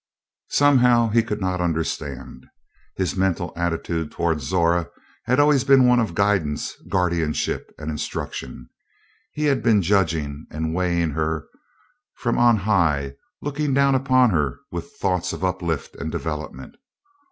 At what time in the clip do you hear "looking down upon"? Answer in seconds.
13.43-14.31